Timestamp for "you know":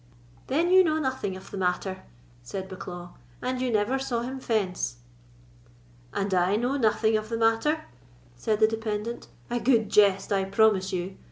0.71-0.97